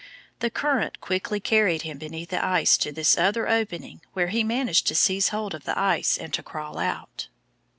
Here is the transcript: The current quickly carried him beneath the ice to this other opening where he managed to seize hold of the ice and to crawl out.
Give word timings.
The 0.39 0.49
current 0.49 0.99
quickly 0.99 1.39
carried 1.39 1.83
him 1.83 1.99
beneath 1.99 2.29
the 2.29 2.43
ice 2.43 2.75
to 2.77 2.91
this 2.91 3.19
other 3.19 3.47
opening 3.47 4.01
where 4.13 4.29
he 4.29 4.43
managed 4.43 4.87
to 4.87 4.95
seize 4.95 5.29
hold 5.29 5.53
of 5.53 5.63
the 5.65 5.77
ice 5.77 6.17
and 6.17 6.33
to 6.33 6.41
crawl 6.41 6.79
out. 6.79 7.27